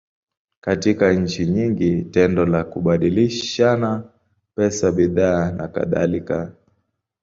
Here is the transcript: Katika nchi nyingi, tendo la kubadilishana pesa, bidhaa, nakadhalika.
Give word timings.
Katika 0.61 1.13
nchi 1.13 1.45
nyingi, 1.45 2.01
tendo 2.03 2.45
la 2.45 2.63
kubadilishana 2.63 4.03
pesa, 4.55 4.91
bidhaa, 4.91 5.51
nakadhalika. 5.51 6.53